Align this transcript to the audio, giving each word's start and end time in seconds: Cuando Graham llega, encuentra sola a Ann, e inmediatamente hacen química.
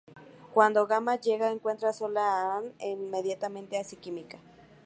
Cuando 0.51 0.87
Graham 0.87 1.19
llega, 1.19 1.51
encuentra 1.51 1.93
sola 1.93 2.23
a 2.23 2.57
Ann, 2.57 2.73
e 2.79 2.89
inmediatamente 2.89 3.77
hacen 3.77 3.99
química. 3.99 4.39